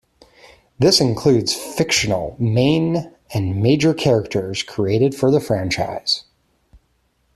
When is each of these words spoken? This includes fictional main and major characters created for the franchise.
This 0.79 0.99
includes 0.99 1.53
fictional 1.53 2.35
main 2.39 3.13
and 3.35 3.61
major 3.61 3.93
characters 3.93 4.63
created 4.63 5.13
for 5.13 5.29
the 5.29 5.39
franchise. 5.39 6.23